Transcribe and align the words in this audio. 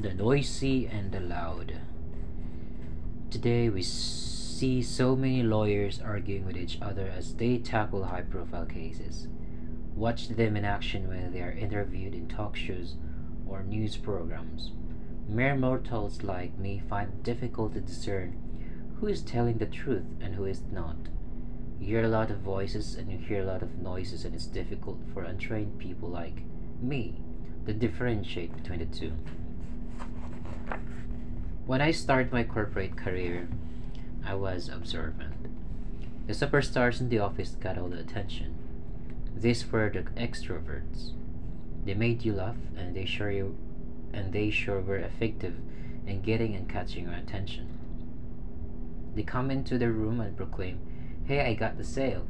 the 0.00 0.14
noisy 0.14 0.86
and 0.86 1.10
the 1.10 1.18
loud. 1.18 1.72
Today 3.30 3.68
we 3.68 3.82
see 3.82 4.80
so 4.80 5.16
many 5.16 5.42
lawyers 5.42 6.00
arguing 6.00 6.46
with 6.46 6.56
each 6.56 6.78
other 6.80 7.12
as 7.16 7.34
they 7.34 7.58
tackle 7.58 8.04
high 8.04 8.22
profile 8.22 8.64
cases. 8.64 9.26
Watch 9.96 10.28
them 10.28 10.56
in 10.56 10.64
action 10.64 11.08
when 11.08 11.32
they 11.32 11.40
are 11.40 11.50
interviewed 11.50 12.14
in 12.14 12.28
talk 12.28 12.54
shows 12.54 12.94
or 13.48 13.64
news 13.64 13.96
programs. 13.96 14.70
Mere 15.28 15.56
mortals 15.56 16.22
like 16.22 16.56
me 16.56 16.80
find 16.88 17.08
it 17.08 17.22
difficult 17.24 17.74
to 17.74 17.80
discern 17.80 18.40
who 19.00 19.08
is 19.08 19.22
telling 19.22 19.58
the 19.58 19.66
truth 19.66 20.06
and 20.20 20.36
who 20.36 20.44
is 20.44 20.62
not. 20.70 20.96
You 21.80 21.86
hear 21.88 22.04
a 22.04 22.08
lot 22.08 22.30
of 22.30 22.38
voices 22.38 22.94
and 22.94 23.10
you 23.10 23.18
hear 23.18 23.42
a 23.42 23.46
lot 23.46 23.62
of 23.62 23.78
noises, 23.78 24.24
and 24.24 24.34
it's 24.34 24.46
difficult 24.46 24.98
for 25.12 25.24
untrained 25.24 25.78
people 25.80 26.08
like 26.08 26.42
me 26.80 27.20
to 27.66 27.72
differentiate 27.72 28.54
between 28.56 28.78
the 28.78 28.86
two. 28.86 29.12
When 31.66 31.80
I 31.80 31.90
started 31.90 32.32
my 32.32 32.44
corporate 32.44 32.96
career, 32.96 33.48
I 34.24 34.34
was 34.34 34.68
observant. 34.68 35.34
The 36.26 36.32
superstars 36.32 37.00
in 37.00 37.08
the 37.08 37.18
office 37.18 37.56
got 37.60 37.78
all 37.78 37.88
the 37.88 37.98
attention. 37.98 38.54
These 39.36 39.70
were 39.70 39.90
the 39.90 40.02
extroverts. 40.20 41.12
They 41.84 41.94
made 41.94 42.24
you 42.24 42.34
laugh 42.34 42.56
and 42.76 42.94
they 42.94 43.04
sure 43.04 43.30
you 43.30 43.56
and 44.12 44.32
they 44.32 44.50
sure 44.50 44.80
were 44.80 44.96
effective 44.96 45.54
in 46.06 46.22
getting 46.22 46.54
and 46.54 46.68
catching 46.68 47.04
your 47.04 47.14
attention. 47.14 47.78
They 49.14 49.22
come 49.22 49.50
into 49.50 49.78
the 49.78 49.90
room 49.90 50.20
and 50.20 50.36
proclaim, 50.36 50.80
Hey, 51.24 51.40
I 51.40 51.54
got 51.54 51.76
the 51.76 51.84
sale. 51.84 52.26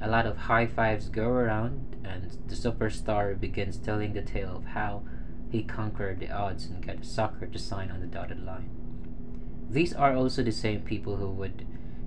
A 0.00 0.08
lot 0.08 0.26
of 0.26 0.36
high 0.36 0.66
fives 0.66 1.08
go 1.08 1.28
around, 1.28 1.96
and 2.04 2.36
the 2.46 2.54
superstar 2.54 3.38
begins 3.38 3.76
telling 3.78 4.12
the 4.12 4.22
tale 4.22 4.56
of 4.56 4.64
how 4.64 5.02
he 5.50 5.62
conquered 5.62 6.20
the 6.20 6.30
odds 6.30 6.66
and 6.66 6.84
got 6.84 7.00
a 7.00 7.04
sucker 7.04 7.46
to 7.46 7.58
sign 7.58 7.90
on 7.90 8.00
the 8.00 8.06
dotted 8.06 8.44
line. 8.44 8.70
These 9.70 9.92
are 9.92 10.14
also 10.14 10.42
the 10.42 10.52
same 10.52 10.82
people 10.82 11.16
who 11.16 11.30
would 11.30 11.66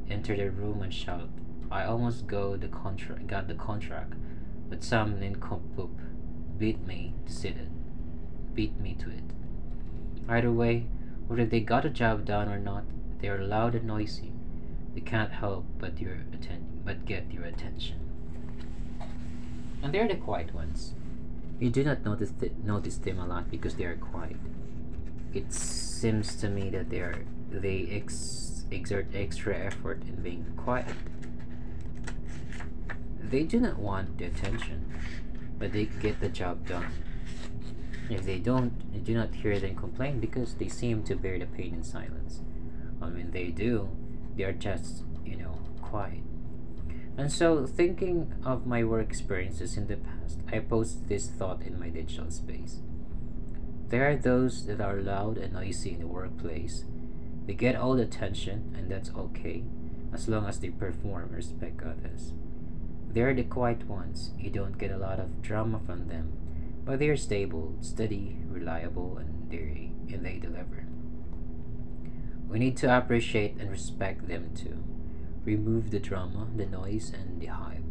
enter 0.09 0.35
the 0.35 0.49
room 0.49 0.81
and 0.81 0.93
shout, 0.93 1.29
I 1.69 1.83
almost 1.83 2.27
go 2.27 2.55
the 2.55 2.67
contra- 2.67 3.19
got 3.19 3.47
the 3.47 3.53
contract, 3.53 4.13
but 4.69 4.83
some 4.83 5.19
nincompoop 5.19 5.99
beat 6.57 6.85
me 6.87 7.13
to 7.41 7.49
it. 7.49 8.53
Beat 8.55 8.79
me 8.79 8.95
to 8.99 9.09
it. 9.09 9.23
Either 10.29 10.51
way, 10.51 10.87
whether 11.27 11.45
they 11.45 11.59
got 11.59 11.85
a 11.85 11.89
job 11.89 12.25
done 12.25 12.47
or 12.47 12.59
not, 12.59 12.85
they 13.19 13.27
are 13.27 13.43
loud 13.43 13.75
and 13.75 13.85
noisy. 13.85 14.31
They 14.93 15.01
can't 15.01 15.31
help 15.31 15.65
but 15.77 15.99
your 15.99 16.17
atten- 16.33 16.81
but 16.85 17.05
get 17.05 17.31
your 17.31 17.43
attention. 17.43 17.97
And 19.83 19.93
they're 19.93 20.07
the 20.07 20.15
quiet 20.15 20.53
ones. 20.53 20.93
You 21.59 21.69
do 21.69 21.83
not 21.83 22.05
notice 22.05 22.31
th- 22.39 22.53
notice 22.63 22.97
them 22.97 23.19
a 23.19 23.25
lot 23.25 23.49
because 23.49 23.75
they 23.75 23.85
are 23.85 23.97
quiet. 23.97 24.37
It 25.33 25.51
seems 25.51 26.35
to 26.37 26.49
me 26.49 26.69
that 26.69 26.89
they 26.89 26.99
are 26.99 27.25
they 27.49 27.87
ex- 27.91 28.65
exert 28.69 29.07
extra 29.13 29.57
effort 29.57 30.03
in 30.07 30.21
being 30.21 30.45
quiet. 30.55 30.93
They 33.21 33.43
do 33.43 33.59
not 33.59 33.77
want 33.79 34.17
the 34.17 34.25
attention, 34.25 34.85
but 35.57 35.73
they 35.73 35.85
get 35.85 36.19
the 36.21 36.29
job 36.29 36.67
done. 36.67 36.91
If 38.09 38.25
they 38.25 38.39
don't, 38.39 38.73
you 38.93 39.01
do 39.01 39.13
not 39.15 39.35
hear 39.35 39.59
them 39.59 39.75
complain 39.75 40.19
because 40.19 40.53
they 40.55 40.69
seem 40.69 41.03
to 41.03 41.15
bear 41.15 41.37
the 41.39 41.45
pain 41.45 41.73
in 41.73 41.83
silence. 41.83 42.41
And 43.01 43.15
when 43.15 43.31
they 43.31 43.47
do, 43.47 43.89
they 44.35 44.43
are 44.43 44.53
just, 44.53 45.03
you 45.25 45.35
know, 45.35 45.59
quiet. 45.81 46.21
And 47.17 47.31
so, 47.31 47.65
thinking 47.65 48.31
of 48.45 48.67
my 48.67 48.83
work 48.83 49.09
experiences 49.09 49.75
in 49.75 49.87
the 49.87 49.97
past, 49.97 50.39
I 50.53 50.59
posed 50.59 51.09
this 51.09 51.27
thought 51.27 51.63
in 51.63 51.79
my 51.79 51.89
digital 51.89 52.29
space. 52.29 52.81
There 53.89 54.07
are 54.07 54.15
those 54.15 54.67
that 54.67 54.79
are 54.79 55.01
loud 55.01 55.39
and 55.39 55.53
noisy 55.53 55.93
in 55.93 56.01
the 56.01 56.07
workplace. 56.07 56.85
They 57.47 57.53
get 57.53 57.75
all 57.75 57.95
the 57.95 58.03
attention, 58.03 58.75
and 58.77 58.91
that's 58.91 59.09
okay, 59.17 59.63
as 60.13 60.27
long 60.27 60.45
as 60.45 60.59
they 60.59 60.69
perform 60.69 61.23
and 61.23 61.35
respect 61.35 61.81
others. 61.81 62.33
They're 63.09 63.33
the 63.33 63.43
quiet 63.43 63.87
ones. 63.87 64.31
You 64.37 64.51
don't 64.51 64.77
get 64.77 64.91
a 64.91 64.97
lot 64.97 65.19
of 65.19 65.41
drama 65.41 65.79
from 65.83 66.09
them, 66.09 66.33
but 66.85 66.99
they're 66.99 67.17
stable, 67.17 67.77
steady, 67.81 68.37
reliable, 68.47 69.17
and 69.17 69.49
they 69.49 69.91
and 70.13 70.23
they 70.23 70.37
deliver. 70.37 70.85
We 72.47 72.59
need 72.59 72.77
to 72.77 72.95
appreciate 72.95 73.57
and 73.59 73.71
respect 73.71 74.27
them 74.27 74.51
too 74.53 74.83
remove 75.47 75.91
the 75.91 75.99
drama, 75.99 76.45
the 76.55 76.65
noise, 76.65 77.11
and 77.17 77.41
the 77.41 77.47
hype. 77.47 77.81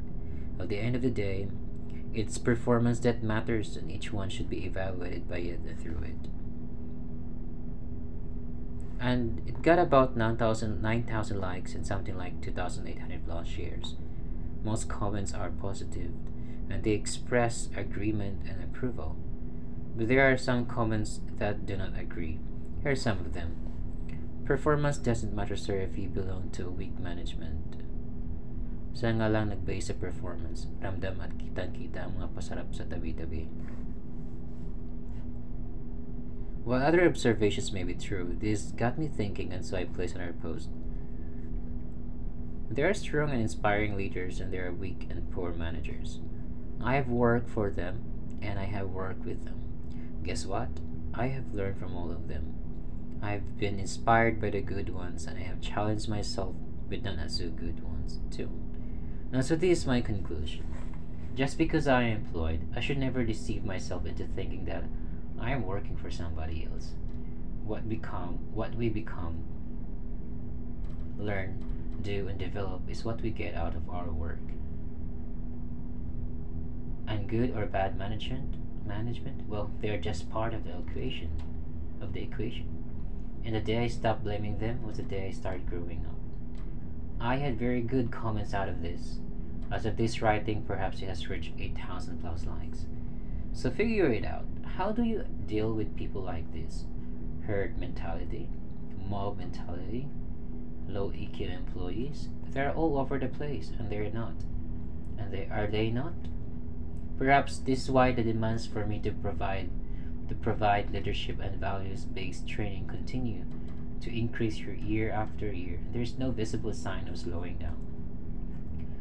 At 0.61 0.69
the 0.69 0.79
end 0.79 0.95
of 0.95 1.03
the 1.03 1.11
day, 1.11 1.49
it's 2.13 2.37
performance 2.39 3.01
that 3.01 3.23
matters, 3.23 3.77
and 3.77 3.91
each 3.91 4.13
one 4.13 4.29
should 4.29 4.51
be 4.51 4.67
evaluated 4.67 5.29
by 5.29 5.39
it 5.39 5.61
through 5.81 6.03
it. 6.05 6.29
And 9.01 9.43
it 9.47 9.63
got 9.63 9.79
about 9.79 10.17
9,000 10.17 10.83
9, 10.83 11.07
likes 11.35 11.75
and 11.75 11.87
something 11.87 12.17
like 12.17 12.43
2,800 12.43 13.27
plus 13.27 13.49
shares. 13.49 13.97
Most 14.63 14.89
comments 14.89 15.33
are 15.33 15.51
positive, 15.51 16.13
and 16.69 16.83
they 16.85 16.93
express 16.93 17.71
agreement 17.75 18.43
and 18.49 18.63
approval. 18.63 19.17
But 19.97 20.09
there 20.09 20.31
are 20.31 20.37
some 20.37 20.67
comments 20.67 21.21
that 21.39 21.65
do 21.65 21.77
not 21.77 21.99
agree. 21.99 22.39
Here 22.83 22.93
are 22.93 22.97
some 22.97 23.19
of 23.21 23.33
them. 23.33 23.66
Performance 24.47 24.97
doesn't 24.99 25.35
matter 25.35 25.57
sir 25.57 25.83
if 25.83 25.99
you 25.99 26.07
belong 26.09 26.51
to 26.55 26.67
a 26.67 26.71
weak 26.71 26.95
management. 27.03 27.83
Sa 28.95 29.11
nga 29.11 29.27
lang 29.27 29.51
nag-base 29.51 29.91
sa 29.91 29.99
performance, 29.99 30.71
ramdam 30.79 31.19
at 31.19 31.35
kitang-kita 31.35 32.07
ang 32.07 32.15
mga 32.15 32.31
pasarap 32.31 32.71
sa 32.71 32.87
tabi-tabi. 32.87 33.51
While 36.63 36.87
other 36.87 37.03
observations 37.03 37.75
may 37.75 37.83
be 37.83 37.99
true, 37.99 38.39
this 38.39 38.71
got 38.71 38.95
me 38.95 39.11
thinking 39.11 39.51
and 39.51 39.67
so 39.67 39.83
I 39.83 39.91
placed 39.91 40.15
another 40.15 40.39
post. 40.39 40.71
There 42.71 42.87
are 42.87 42.95
strong 42.95 43.35
and 43.35 43.43
inspiring 43.43 43.99
leaders 43.99 44.39
and 44.39 44.55
there 44.55 44.71
are 44.71 44.75
weak 44.75 45.11
and 45.11 45.27
poor 45.35 45.51
managers. 45.51 46.23
I 46.79 46.95
have 46.95 47.11
worked 47.11 47.51
for 47.51 47.75
them 47.75 48.07
and 48.39 48.63
I 48.63 48.71
have 48.71 48.95
worked 48.95 49.27
with 49.27 49.43
them. 49.43 49.59
Guess 50.23 50.47
what? 50.47 50.71
I 51.11 51.35
have 51.35 51.51
learned 51.51 51.83
from 51.83 51.99
all 51.99 52.15
of 52.15 52.31
them. 52.31 52.66
I've 53.23 53.59
been 53.59 53.79
inspired 53.79 54.41
by 54.41 54.51
the 54.51 54.61
good 54.61 54.91
ones 54.91 55.27
and 55.27 55.39
I 55.39 55.43
have 55.43 55.61
challenged 55.61 56.09
myself 56.09 56.55
with 56.89 57.03
the 57.03 57.13
not 57.13 57.31
so 57.31 57.49
good 57.49 57.83
ones 57.83 58.21
too. 58.31 58.51
Now, 59.33 59.41
so 59.41 59.57
this 59.57 59.81
is 59.81 59.87
my 59.87 60.01
conclusion. 60.01 60.65
Just 61.35 61.59
because 61.59 61.89
I 61.89 62.05
am 62.05 62.19
employed, 62.19 62.61
I 62.75 62.81
should 62.81 62.99
never 62.99 63.25
deceive 63.25 63.65
myself 63.65 64.07
into 64.07 64.25
thinking 64.25 64.65
that 64.67 64.85
I 65.39 65.51
am 65.51 65.67
working 65.67 65.97
for 65.97 66.11
somebody 66.11 66.67
else. 66.71 66.93
What 67.65 67.89
become, 67.89 68.39
what 68.55 68.75
we 68.75 68.89
become, 68.89 69.45
learn, 71.19 71.63
do, 72.03 72.29
and 72.29 72.39
develop 72.39 72.89
is 72.89 73.05
what 73.05 73.21
we 73.21 73.31
get 73.31 73.55
out 73.55 73.75
of 73.75 73.91
our 73.91 74.11
work. 74.11 74.39
And 77.09 77.29
good 77.29 77.55
or 77.57 77.67
bad 77.67 77.99
management, 77.99 78.55
management, 78.87 79.49
well, 79.49 79.71
they 79.81 79.91
are 79.91 80.01
just 80.01 80.31
part 80.31 80.55
of 80.55 80.65
the 80.65 80.79
equation, 80.79 81.31
of 82.01 82.13
the 82.13 82.23
equation. 82.23 82.76
And 83.47 83.55
the 83.55 83.61
day 83.61 83.85
I 83.85 83.87
stopped 83.87 84.25
blaming 84.25 84.59
them 84.59 84.85
was 84.85 84.97
the 84.97 85.05
day 85.05 85.29
I 85.29 85.31
started 85.31 85.71
growing 85.71 86.05
up. 86.05 86.17
I 87.21 87.37
had 87.37 87.57
very 87.57 87.81
good 87.81 88.11
comments 88.11 88.53
out 88.53 88.69
of 88.69 88.83
this. 88.83 89.21
As 89.71 89.87
of 89.87 89.97
this 89.97 90.21
writing, 90.21 90.65
perhaps 90.67 91.01
it 91.01 91.09
has 91.09 91.29
reached 91.31 91.53
8,000 91.57 92.21
plus 92.21 92.45
likes. 92.45 92.87
So 93.53 93.71
figure 93.71 94.13
it 94.13 94.25
out. 94.25 94.47
How 94.77 94.91
do 94.91 95.05
you 95.05 95.25
deal 95.47 95.73
with 95.73 95.97
people 95.97 96.23
like 96.23 96.53
this? 96.53 96.87
Herd 97.47 97.79
mentality, 97.79 98.49
mob 99.09 99.39
mentality, 99.39 100.09
low 100.89 101.11
EQ 101.11 101.57
employees. 101.57 102.29
They're 102.49 102.75
all 102.75 102.99
over 102.99 103.17
the 103.17 103.29
place, 103.29 103.71
and 103.79 103.89
they're 103.89 104.11
not. 104.11 104.35
And 105.19 105.33
they 105.33 105.49
are 105.53 105.69
they 105.69 105.91
not? 105.91 106.15
Perhaps 107.17 107.59
this 107.59 107.85
is 107.85 107.91
why 107.91 108.11
the 108.11 108.25
demands 108.25 108.67
for 108.67 108.85
me 108.85 108.99
to 109.01 109.13
provide 109.13 109.71
to 110.29 110.35
provide 110.35 110.93
leadership 110.93 111.39
and 111.41 111.57
values 111.57 112.05
based 112.05 112.49
training 112.49 112.87
continue 112.89 113.45
to 114.01 114.17
increase 114.17 114.59
your 114.59 114.75
year 114.75 115.11
after 115.11 115.53
year. 115.53 115.81
There's 115.93 116.19
no 116.19 116.31
visible 116.31 116.73
sign 116.73 117.09
of 117.09 117.19
slowing 117.19 117.59
down. 117.59 117.77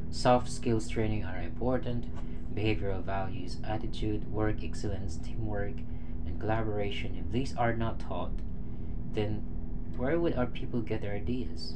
Soft 0.09 0.49
skills 0.49 0.87
training 0.87 1.23
are 1.25 1.41
important. 1.41 2.05
Behavioral 2.55 3.03
values, 3.03 3.57
attitude, 3.63 4.31
work 4.31 4.63
excellence, 4.63 5.17
teamwork, 5.17 5.75
and 6.25 6.39
collaboration. 6.39 7.17
If 7.19 7.31
these 7.31 7.55
are 7.57 7.73
not 7.73 7.99
taught, 7.99 8.31
then 9.13 9.43
where 9.97 10.19
would 10.19 10.35
our 10.35 10.45
people 10.45 10.81
get 10.81 11.01
their 11.01 11.15
ideas? 11.15 11.75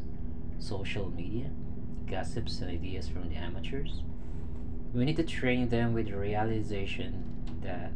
Social 0.58 1.12
media? 1.12 1.52
Gossips 2.10 2.60
and 2.62 2.72
ideas 2.72 3.08
from 3.08 3.30
the 3.30 3.36
amateurs? 3.36 4.04
We 4.94 5.06
need 5.06 5.18
to 5.18 5.24
train 5.24 5.70
them 5.70 5.94
with 5.94 6.08
the 6.08 6.18
realization 6.18 7.24
that 7.62 7.92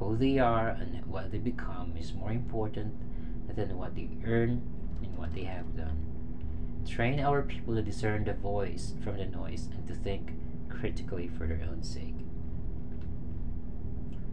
who 0.00 0.16
they 0.16 0.38
are 0.38 0.68
and 0.68 1.04
what 1.06 1.30
they 1.30 1.38
become 1.38 1.94
is 1.98 2.14
more 2.14 2.32
important 2.32 2.94
than 3.54 3.76
what 3.76 3.94
they 3.94 4.08
earn 4.24 4.62
and 5.02 5.16
what 5.16 5.34
they 5.34 5.44
have 5.44 5.76
done. 5.76 6.06
Train 6.88 7.20
our 7.20 7.42
people 7.42 7.74
to 7.74 7.82
discern 7.82 8.24
the 8.24 8.32
voice 8.32 8.94
from 9.04 9.18
the 9.18 9.26
noise 9.26 9.68
and 9.74 9.86
to 9.86 9.94
think 9.94 10.32
critically 10.68 11.28
for 11.28 11.46
their 11.46 11.62
own 11.70 11.82
sake. 11.82 12.14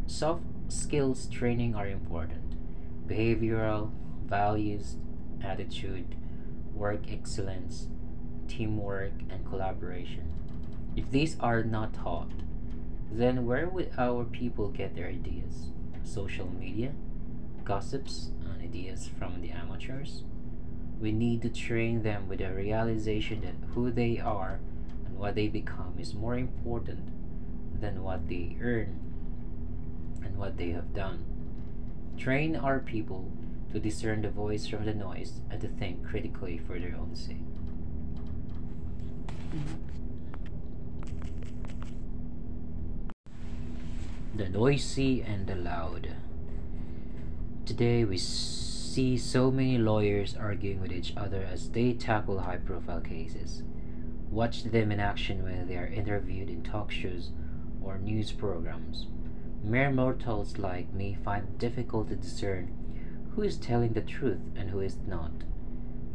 Soft 0.05 0.43
skills 0.69 1.27
training 1.27 1.75
are 1.75 1.87
important. 1.87 2.55
behavioral, 3.07 3.91
values, 4.25 4.97
attitude, 5.41 6.15
work 6.73 7.09
excellence, 7.09 7.87
teamwork, 8.47 9.13
and 9.29 9.45
collaboration. 9.45 10.33
If 10.95 11.09
these 11.11 11.37
are 11.39 11.63
not 11.63 11.93
taught, 11.93 12.31
then 13.11 13.45
where 13.45 13.67
would 13.67 13.91
our 13.97 14.23
people 14.25 14.69
get 14.69 14.95
their 14.95 15.07
ideas? 15.07 15.67
Social 16.03 16.49
media, 16.49 16.93
gossips, 17.63 18.31
and 18.43 18.61
ideas 18.61 19.09
from 19.17 19.41
the 19.41 19.51
amateurs? 19.51 20.23
We 20.99 21.11
need 21.11 21.41
to 21.43 21.49
train 21.49 22.03
them 22.03 22.27
with 22.27 22.41
a 22.41 22.53
realization 22.53 23.41
that 23.41 23.55
who 23.73 23.91
they 23.91 24.19
are 24.19 24.59
and 25.05 25.17
what 25.17 25.35
they 25.35 25.47
become 25.47 25.95
is 25.99 26.13
more 26.13 26.37
important 26.37 27.09
than 27.79 28.03
what 28.03 28.27
they 28.27 28.57
earn 28.61 28.99
and 30.23 30.37
what 30.37 30.57
they 30.57 30.71
have 30.71 30.93
done. 30.93 31.23
Train 32.17 32.55
our 32.55 32.79
people 32.79 33.31
to 33.71 33.79
discern 33.79 34.21
the 34.21 34.29
voice 34.29 34.67
from 34.67 34.85
the 34.85 34.93
noise 34.93 35.41
and 35.51 35.61
to 35.61 35.67
think 35.67 36.05
critically 36.05 36.57
for 36.57 36.79
their 36.79 36.95
own 36.95 37.15
sake. 37.15 37.37
Mm-hmm. 39.53 39.97
The 44.35 44.49
noisy 44.49 45.21
and 45.21 45.47
the 45.47 45.55
loud. 45.55 46.09
Today 47.65 48.03
we 48.03 48.17
see 48.17 49.17
so 49.17 49.49
many 49.49 49.77
lawyers 49.77 50.35
arguing 50.39 50.79
with 50.79 50.91
each 50.91 51.13
other 51.17 51.47
as 51.51 51.69
they 51.69 51.93
tackle 51.93 52.39
high 52.39 52.57
profile 52.57 53.01
cases. 53.01 53.63
Watch 54.29 54.65
them 54.65 54.91
in 54.91 54.99
action 54.99 55.43
when 55.43 55.67
they 55.67 55.77
are 55.77 55.87
interviewed 55.87 56.49
in 56.49 56.61
talk 56.61 56.91
shows 56.91 57.31
or 57.83 57.97
news 57.97 58.31
programs. 58.31 59.07
Mere 59.63 59.91
mortals 59.91 60.57
like 60.57 60.93
me 60.93 61.17
find 61.23 61.45
it 61.45 61.57
difficult 61.57 62.09
to 62.09 62.15
discern 62.15 62.73
who 63.33 63.41
is 63.41 63.57
telling 63.57 63.93
the 63.93 64.01
truth 64.01 64.41
and 64.55 64.69
who 64.69 64.81
is 64.81 64.97
not. 65.07 65.31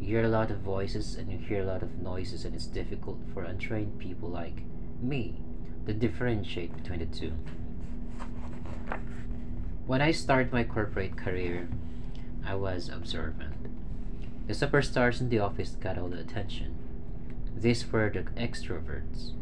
You 0.00 0.08
hear 0.08 0.24
a 0.24 0.28
lot 0.28 0.50
of 0.50 0.58
voices 0.58 1.16
and 1.16 1.30
you 1.30 1.38
hear 1.38 1.62
a 1.62 1.66
lot 1.66 1.82
of 1.82 2.00
noises, 2.00 2.44
and 2.44 2.54
it's 2.54 2.66
difficult 2.66 3.18
for 3.32 3.42
untrained 3.42 3.98
people 3.98 4.28
like 4.28 4.62
me 5.00 5.40
to 5.86 5.92
differentiate 5.92 6.76
between 6.76 6.98
the 6.98 7.06
two. 7.06 7.32
When 9.84 10.00
I 10.00 10.12
started 10.12 10.52
my 10.52 10.62
corporate 10.62 11.16
career, 11.16 11.68
I 12.46 12.54
was 12.54 12.88
observant. 12.88 13.54
The 14.46 14.54
superstars 14.54 15.20
in 15.20 15.28
the 15.28 15.40
office 15.40 15.70
got 15.70 15.98
all 15.98 16.08
the 16.08 16.20
attention. 16.20 16.76
These 17.56 17.90
were 17.90 18.08
the 18.08 18.22
extroverts. 18.40 19.32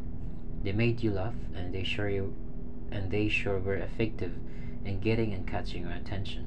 They 0.62 0.72
made 0.72 1.02
you 1.02 1.12
laugh 1.12 1.34
and 1.54 1.74
they 1.74 1.84
sure 1.84 2.08
you 2.08 2.34
and 2.90 3.10
they 3.10 3.28
sure 3.28 3.58
were 3.58 3.76
effective 3.76 4.32
in 4.84 5.00
getting 5.00 5.34
and 5.34 5.46
catching 5.46 5.82
your 5.82 5.92
attention. 5.92 6.46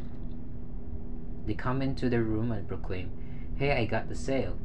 They 1.46 1.54
come 1.54 1.82
into 1.82 2.10
the 2.10 2.22
room 2.22 2.52
and 2.52 2.68
proclaim, 2.68 3.12
Hey, 3.56 3.72
I 3.74 3.86
got 3.86 4.10
the 4.10 4.16
sale. 4.16 4.58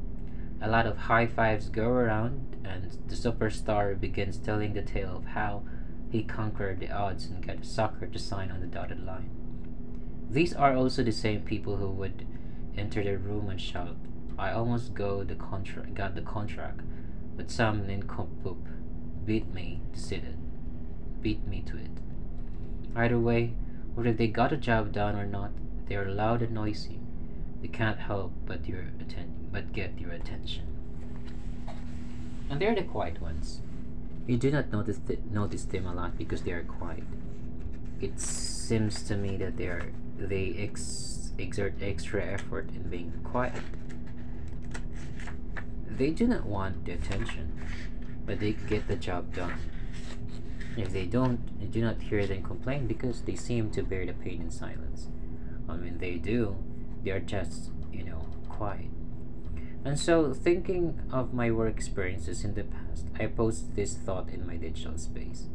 A 0.63 0.69
lot 0.69 0.87
of 0.87 0.97
high 0.97 1.27
fives 1.27 1.69
go 1.69 1.89
around, 1.89 2.57
and 2.65 2.97
the 3.07 3.15
superstar 3.15 3.99
begins 3.99 4.39
telling 4.39 4.73
the 4.73 4.83
tale 4.83 5.19
of 5.19 5.25
how 5.27 5.63
he 6.11 6.23
conquered 6.23 6.81
the 6.81 6.91
odds 6.91 7.27
and 7.27 7.47
got 7.47 7.65
sucker 7.65 8.07
to 8.07 8.19
sign 8.19 8.51
on 8.51 8.61
the 8.61 8.67
dotted 8.67 9.05
line. 9.05 9.31
These 10.31 10.55
are 10.55 10.75
also 10.75 11.03
the 11.03 11.13
same 11.13 11.43
people 11.43 11.77
who 11.77 11.91
would 11.91 12.27
enter 12.77 13.03
the 13.03 13.17
room 13.19 13.51
and 13.51 13.61
shout, 13.61 13.97
I 14.39 14.53
almost 14.53 14.95
go 14.95 15.25
the 15.25 15.35
got 15.35 16.15
the 16.15 16.23
contract, 16.23 16.81
but 17.37 17.51
some 17.51 17.87
nincompoop 17.87 18.69
beat 19.25 19.53
me 19.53 19.81
to 20.09 20.15
it. 20.15 21.21
Beat 21.21 21.47
me 21.47 21.63
to 21.67 21.77
it. 21.77 21.91
Either 22.95 23.19
way, 23.19 23.55
whether 23.95 24.13
they 24.13 24.29
got 24.29 24.53
a 24.53 24.57
job 24.57 24.93
done 24.93 25.17
or 25.17 25.27
not, 25.27 25.51
they 25.89 25.97
are 25.97 26.09
loud 26.09 26.43
and 26.43 26.53
noisy. 26.53 27.01
They 27.61 27.69
can't 27.69 27.99
help 27.99 28.33
but 28.47 28.69
your 28.69 28.85
atten- 29.01 29.49
but 29.51 29.73
get 29.73 29.99
your 29.99 30.13
attention. 30.13 30.67
And 32.49 32.61
they're 32.61 32.77
the 32.77 32.83
quiet 32.83 33.21
ones. 33.21 33.61
You 34.29 34.37
do 34.37 34.51
not 34.51 34.71
notice 34.71 35.01
th- 35.09 35.21
notice 35.31 35.65
them 35.65 35.87
a 35.87 35.95
lot 35.95 36.19
because 36.19 36.43
they 36.43 36.53
are 36.53 36.63
quiet. 36.63 37.05
It 37.99 38.21
seems 38.21 39.03
to 39.05 39.17
me 39.17 39.39
that 39.39 39.57
they 39.57 39.69
are 39.69 39.91
they 40.19 40.55
ex- 40.59 41.33
exert 41.39 41.75
extra 41.81 42.23
effort 42.23 42.69
in 42.75 42.91
being 42.91 43.11
quiet. 43.25 43.63
They 45.89 46.11
do 46.11 46.27
not 46.27 46.45
want 46.45 46.85
the 46.85 46.93
attention, 46.93 47.59
but 48.27 48.39
they 48.39 48.53
get 48.53 48.87
the 48.87 48.97
job 48.97 49.35
done. 49.35 49.59
If 50.77 50.93
they 50.93 51.07
don't, 51.07 51.41
you 51.59 51.67
do 51.67 51.81
not 51.81 52.03
hear 52.03 52.27
them 52.27 52.43
complain 52.43 52.87
because 52.87 53.23
they 53.23 53.35
seem 53.35 53.71
to 53.73 53.83
bear 53.83 54.05
the 54.05 54.13
pain 54.13 54.43
in 54.43 54.51
silence. 54.51 55.09
And 55.67 55.83
when 55.83 55.99
they 55.99 56.17
do, 56.17 56.55
they 57.03 57.13
are 57.13 57.21
just, 57.21 57.71
you 57.91 58.05
know, 58.05 58.27
quiet. 58.49 58.91
And 59.85 59.99
so, 59.99 60.35
thinking 60.35 61.01
of 61.13 61.33
my 61.33 61.51
work 61.51 61.75
experiences 61.75 62.45
in 62.45 62.55
the 62.55 62.65
past, 62.65 63.07
I 63.19 63.27
post 63.27 63.75
this 63.75 63.95
thought 63.95 64.29
in 64.29 64.47
my 64.47 64.57
digital 64.57 64.99
space. 64.99 65.49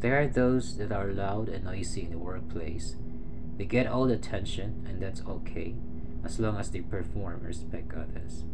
There 0.00 0.20
are 0.20 0.26
those 0.26 0.76
that 0.78 0.92
are 0.92 1.12
loud 1.12 1.48
and 1.48 1.64
noisy 1.64 2.02
in 2.02 2.10
the 2.10 2.18
workplace. 2.18 2.96
They 3.56 3.64
get 3.64 3.86
all 3.86 4.06
the 4.06 4.14
attention, 4.14 4.84
and 4.88 5.00
that's 5.00 5.22
okay, 5.26 5.74
as 6.24 6.40
long 6.40 6.56
as 6.56 6.70
they 6.70 6.80
perform 6.80 7.42
respect 7.42 7.92
others. 7.94 8.44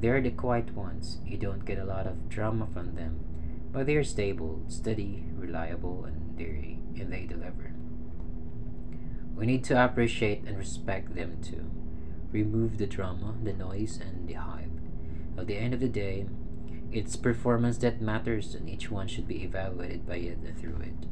They're 0.00 0.20
the 0.20 0.30
quiet 0.30 0.74
ones. 0.74 1.18
You 1.26 1.36
don't 1.36 1.64
get 1.64 1.78
a 1.78 1.84
lot 1.84 2.06
of 2.06 2.28
drama 2.28 2.68
from 2.72 2.94
them, 2.94 3.18
but 3.72 3.86
they're 3.86 4.04
stable, 4.04 4.62
steady, 4.68 5.24
reliable, 5.34 6.04
and 6.04 6.38
they 6.38 6.78
and 7.00 7.12
they 7.12 7.26
deliver. 7.26 7.74
We 9.34 9.46
need 9.46 9.64
to 9.64 9.84
appreciate 9.84 10.44
and 10.44 10.56
respect 10.56 11.14
them 11.14 11.38
too. 11.42 11.77
Remove 12.30 12.78
the 12.78 12.86
drama, 12.86 13.34
the 13.42 13.52
noise, 13.52 13.98
and 14.00 14.28
the 14.28 14.34
hype. 14.34 14.70
At 15.36 15.46
the 15.46 15.56
end 15.56 15.74
of 15.74 15.80
the 15.80 15.88
day, 15.88 16.26
it's 16.90 17.16
performance 17.16 17.78
that 17.78 18.00
matters, 18.00 18.54
and 18.54 18.68
each 18.68 18.90
one 18.90 19.08
should 19.08 19.28
be 19.28 19.44
evaluated 19.44 20.06
by 20.06 20.16
it 20.16 20.38
through 20.58 20.80
it. 20.80 21.06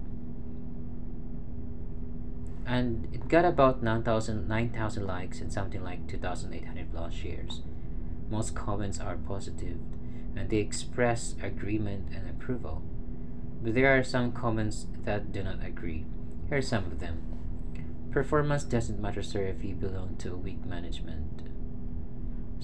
And 2.66 3.08
it 3.12 3.28
got 3.28 3.44
about 3.44 3.82
9,000 3.82 4.48
9, 4.48 4.72
likes 5.02 5.40
and 5.40 5.52
something 5.52 5.84
like 5.84 6.08
2,800 6.08 6.92
plus 6.92 7.14
shares. 7.14 7.62
Most 8.28 8.54
comments 8.56 8.98
are 8.98 9.16
positive, 9.16 9.78
and 10.34 10.50
they 10.50 10.56
express 10.56 11.36
agreement 11.40 12.08
and 12.12 12.28
approval. 12.28 12.82
But 13.62 13.74
there 13.74 13.96
are 13.96 14.02
some 14.02 14.32
comments 14.32 14.86
that 15.04 15.32
do 15.32 15.44
not 15.44 15.64
agree. 15.64 16.04
Here 16.48 16.58
are 16.58 16.62
some 16.62 16.86
of 16.86 16.98
them. 16.98 17.35
Performance 18.16 18.64
doesn't 18.64 18.98
matter 18.98 19.22
sir 19.22 19.44
if 19.44 19.62
you 19.62 19.74
belong 19.74 20.16
to 20.16 20.40
weak 20.40 20.64
management. 20.64 21.44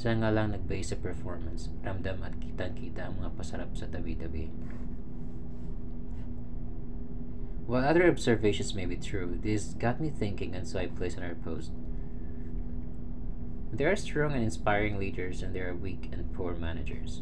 Sa 0.00 0.16
nga 0.16 0.32
lang 0.32 0.56
nag-base 0.56 0.96
sa 0.96 0.96
performance, 0.96 1.68
ramdam 1.84 2.24
at 2.24 2.40
kitang-kita 2.40 3.04
ang 3.04 3.20
mga 3.20 3.36
pasarap 3.36 3.76
sa 3.76 3.84
tabi-tabi. 3.84 4.48
While 7.68 7.84
other 7.84 8.08
observations 8.08 8.72
may 8.72 8.88
be 8.88 8.96
true, 8.96 9.36
this 9.36 9.76
got 9.76 10.00
me 10.00 10.08
thinking 10.08 10.56
and 10.56 10.64
so 10.64 10.80
I 10.80 10.88
placed 10.88 11.20
another 11.20 11.36
post. 11.36 11.68
There 13.68 13.92
are 13.92 14.00
strong 14.00 14.32
and 14.32 14.40
inspiring 14.40 14.96
leaders 14.96 15.44
and 15.44 15.52
there 15.52 15.68
are 15.68 15.76
weak 15.76 16.08
and 16.16 16.32
poor 16.32 16.56
managers. 16.56 17.20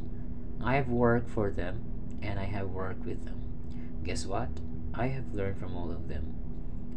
I 0.63 0.79
have 0.79 0.87
worked 0.87 1.35
for 1.35 1.51
them 1.51 1.83
and 2.23 2.39
I 2.39 2.47
have 2.47 2.71
worked 2.71 3.03
with 3.03 3.27
them. 3.27 3.43
Guess 4.07 4.23
what? 4.23 4.63
I 4.95 5.11
have 5.11 5.35
learned 5.35 5.59
from 5.59 5.75
all 5.75 5.91
of 5.91 6.07
them. 6.07 6.40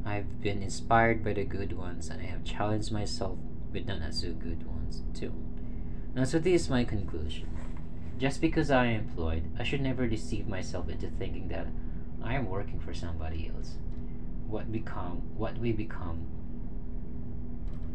I 0.06 0.16
have 0.16 0.42
been 0.42 0.62
inspired 0.62 1.24
by 1.24 1.34
the 1.34 1.46
good 1.46 1.78
ones 1.78 2.10
and 2.10 2.22
I 2.22 2.26
have 2.26 2.44
challenged 2.44 2.92
myself 2.92 3.38
with 3.72 3.88
the 3.88 3.96
not 3.96 4.14
so 4.14 4.34
good 4.34 4.66
ones 4.68 5.04
too. 5.14 5.34
Now, 6.14 6.26
so 6.26 6.40
this 6.40 6.64
is 6.64 6.70
my 6.70 6.84
conclusion. 6.84 7.50
Just 8.20 8.42
because 8.42 8.70
I 8.70 8.86
am 8.88 9.02
employed, 9.02 9.44
I 9.58 9.64
should 9.64 9.82
never 9.82 10.08
deceive 10.08 10.48
myself 10.48 10.90
into 10.90 11.08
thinking 11.08 11.48
that 11.48 11.68
I 12.24 12.36
am 12.36 12.50
working 12.50 12.80
for 12.80 12.94
somebody 12.94 13.52
else. 13.54 13.78
What 14.48 14.72
become, 14.72 15.24
what 15.36 15.58
we 15.58 15.72
become, 15.72 16.28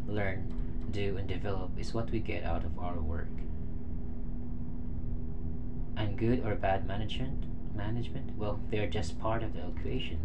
learn, 0.07 0.53
do, 0.91 1.17
and 1.17 1.27
develop 1.27 1.71
is 1.79 1.93
what 1.93 2.09
we 2.09 2.19
get 2.19 2.43
out 2.43 2.65
of 2.65 2.77
our 2.77 2.99
work. 2.99 3.29
And 5.95 6.17
good 6.17 6.45
or 6.45 6.55
bad 6.55 6.87
management, 6.87 7.45
management, 7.75 8.37
well, 8.37 8.59
they 8.69 8.79
are 8.79 8.89
just 8.89 9.19
part 9.19 9.43
of 9.43 9.53
the 9.53 9.67
equation, 9.67 10.19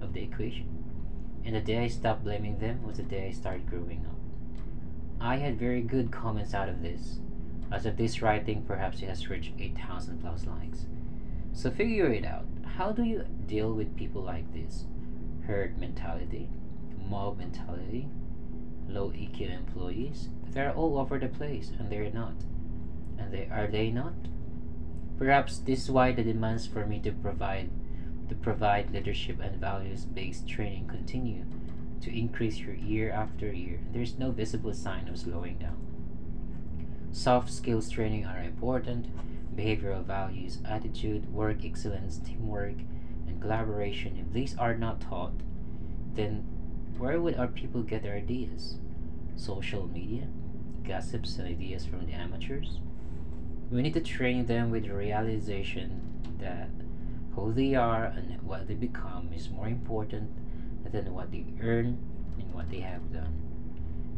of 0.00 0.12
the 0.12 0.22
equation. 0.22 0.79
And 1.44 1.54
the 1.54 1.60
day 1.60 1.78
I 1.78 1.88
stopped 1.88 2.24
blaming 2.24 2.58
them 2.58 2.82
was 2.86 2.98
the 2.98 3.02
day 3.02 3.28
I 3.28 3.32
started 3.32 3.68
growing 3.68 4.06
up. 4.06 4.16
I 5.20 5.36
had 5.36 5.58
very 5.58 5.82
good 5.82 6.10
comments 6.10 6.54
out 6.54 6.68
of 6.68 6.82
this. 6.82 7.18
As 7.70 7.86
of 7.86 7.96
this 7.96 8.22
writing, 8.22 8.64
perhaps 8.66 9.02
it 9.02 9.08
has 9.08 9.28
reached 9.28 9.52
8,000 9.58 10.20
plus 10.20 10.46
likes. 10.46 10.86
So 11.52 11.70
figure 11.70 12.12
it 12.12 12.24
out. 12.24 12.46
How 12.76 12.92
do 12.92 13.02
you 13.04 13.24
deal 13.46 13.72
with 13.72 13.96
people 13.96 14.22
like 14.22 14.52
this? 14.52 14.84
Herd 15.46 15.78
mentality, 15.78 16.48
mob 17.08 17.38
mentality, 17.38 18.08
low 18.88 19.10
EQ 19.10 19.54
employees. 19.54 20.28
They're 20.50 20.72
all 20.72 20.98
over 20.98 21.18
the 21.18 21.28
place 21.28 21.70
and 21.78 21.90
they're 21.90 22.10
not. 22.10 22.34
And 23.18 23.32
they 23.32 23.48
are 23.52 23.66
they 23.66 23.90
not? 23.90 24.14
Perhaps 25.18 25.58
this 25.58 25.84
is 25.84 25.90
why 25.90 26.12
the 26.12 26.22
demands 26.22 26.66
for 26.66 26.86
me 26.86 26.98
to 27.00 27.12
provide 27.12 27.70
to 28.30 28.36
provide 28.36 28.92
leadership 28.92 29.40
and 29.42 29.56
values 29.56 30.04
based 30.04 30.48
training 30.48 30.86
continue 30.86 31.44
to 32.00 32.16
increase 32.16 32.58
your 32.58 32.74
year 32.74 33.10
after 33.10 33.52
year. 33.52 33.80
There's 33.92 34.18
no 34.18 34.30
visible 34.30 34.72
sign 34.72 35.08
of 35.08 35.18
slowing 35.18 35.58
down. 35.58 35.76
Soft 37.10 37.52
skills 37.52 37.90
training 37.90 38.24
are 38.24 38.40
important. 38.40 39.06
Behavioral 39.56 40.04
values, 40.04 40.58
attitude, 40.64 41.32
work 41.34 41.64
excellence, 41.64 42.18
teamwork, 42.18 42.76
and 43.26 43.40
collaboration. 43.42 44.16
If 44.16 44.32
these 44.32 44.56
are 44.56 44.76
not 44.76 45.00
taught, 45.00 45.34
then 46.14 46.46
where 46.98 47.20
would 47.20 47.36
our 47.36 47.48
people 47.48 47.82
get 47.82 48.04
their 48.04 48.14
ideas? 48.14 48.76
Social 49.34 49.88
media, 49.88 50.28
gossips, 50.86 51.36
and 51.36 51.48
ideas 51.48 51.84
from 51.84 52.06
the 52.06 52.12
amateurs? 52.12 52.78
We 53.72 53.82
need 53.82 53.94
to 53.94 54.00
train 54.00 54.46
them 54.46 54.70
with 54.70 54.84
the 54.84 54.94
realization 54.94 56.00
that 56.38 56.70
who 57.44 57.52
they 57.52 57.74
are 57.74 58.04
and 58.04 58.40
what 58.42 58.68
they 58.68 58.74
become 58.74 59.30
is 59.34 59.50
more 59.50 59.68
important 59.68 60.30
than 60.90 61.12
what 61.14 61.30
they 61.30 61.44
earn 61.62 61.98
and 62.38 62.52
what 62.54 62.70
they 62.70 62.80
have 62.80 63.12
done. 63.12 63.40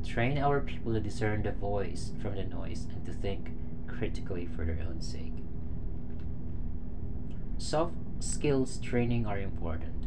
Train 0.07 0.39
our 0.39 0.61
people 0.61 0.93
to 0.93 1.01
discern 1.01 1.43
the 1.43 1.53
voice 1.53 2.13
from 2.21 2.35
the 2.35 2.45
noise 2.45 2.87
and 2.93 3.05
to 3.07 3.13
think 3.13 3.51
critically 3.87 4.47
for 4.47 4.65
their 4.65 4.85
own 4.89 5.01
sake. 5.01 5.33
Soft 7.59 7.95
skills 8.19 8.79
training 8.79 9.27
are 9.27 9.39
important. 9.39 10.07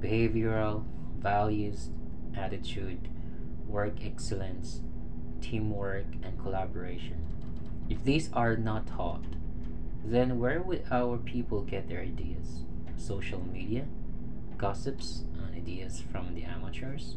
Behavioral, 0.00 0.84
values, 1.18 1.90
attitude, 2.36 3.08
work 3.66 4.04
excellence, 4.04 4.80
teamwork, 5.40 6.06
and 6.22 6.38
collaboration. 6.40 7.26
If 7.88 8.02
these 8.04 8.30
are 8.32 8.56
not 8.56 8.86
taught, 8.86 9.24
then 10.04 10.38
where 10.38 10.60
would 10.62 10.84
our 10.90 11.18
people 11.18 11.62
get 11.62 11.88
their 11.88 12.00
ideas? 12.00 12.64
Social 12.96 13.42
media, 13.52 13.86
gossips, 14.58 15.24
and 15.34 15.54
ideas 15.54 16.02
from 16.12 16.34
the 16.34 16.44
amateurs? 16.44 17.16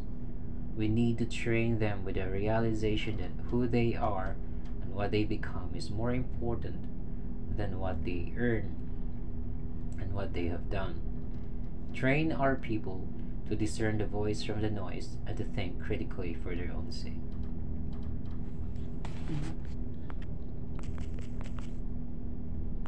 We 0.76 0.88
need 0.88 1.18
to 1.20 1.26
train 1.26 1.80
them 1.80 2.06
with 2.06 2.16
the 2.16 2.30
realization 2.30 3.18
that 3.18 3.32
who 3.50 3.68
they 3.68 3.96
are 3.96 4.36
and 4.82 4.94
what 4.94 5.12
they 5.12 5.24
become 5.24 5.72
is 5.76 5.90
more 5.90 6.14
important 6.14 6.86
than 7.58 7.80
what 7.80 8.06
they 8.06 8.32
earn 8.38 8.76
and 10.00 10.14
what 10.14 10.34
they 10.34 10.48
have 10.48 10.70
done. 10.70 11.02
Train 11.94 12.32
our 12.32 12.56
people 12.56 13.08
to 13.50 13.56
discern 13.56 13.98
the 13.98 14.06
voice 14.06 14.44
from 14.44 14.62
the 14.62 14.70
noise 14.70 15.18
and 15.26 15.36
to 15.38 15.44
think 15.44 15.82
critically 15.82 16.34
for 16.36 16.56
their 16.56 16.72
own 16.72 16.92
sake. 16.92 17.14
Mhm. 19.30 19.77